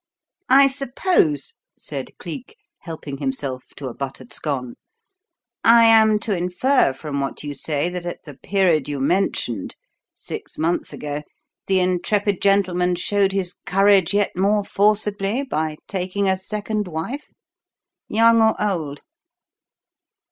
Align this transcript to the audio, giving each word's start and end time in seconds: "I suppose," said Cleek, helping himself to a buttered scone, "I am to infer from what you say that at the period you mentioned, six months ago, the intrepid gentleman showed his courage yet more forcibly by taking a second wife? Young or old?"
"I 0.49 0.65
suppose," 0.65 1.53
said 1.77 2.17
Cleek, 2.17 2.57
helping 2.79 3.19
himself 3.19 3.65
to 3.75 3.85
a 3.87 3.93
buttered 3.93 4.33
scone, 4.33 4.73
"I 5.63 5.85
am 5.85 6.17
to 6.21 6.35
infer 6.35 6.91
from 6.93 7.19
what 7.21 7.43
you 7.43 7.53
say 7.53 7.87
that 7.87 8.07
at 8.07 8.23
the 8.23 8.33
period 8.33 8.89
you 8.89 8.99
mentioned, 8.99 9.75
six 10.15 10.57
months 10.57 10.91
ago, 10.91 11.21
the 11.67 11.79
intrepid 11.79 12.41
gentleman 12.41 12.95
showed 12.95 13.31
his 13.31 13.53
courage 13.67 14.11
yet 14.11 14.35
more 14.35 14.63
forcibly 14.63 15.43
by 15.43 15.77
taking 15.87 16.27
a 16.27 16.35
second 16.35 16.87
wife? 16.87 17.27
Young 18.09 18.41
or 18.41 18.59
old?" 18.59 19.03